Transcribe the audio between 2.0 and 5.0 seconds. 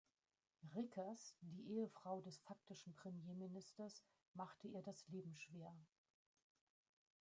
des faktischen Premierministers, machte ihr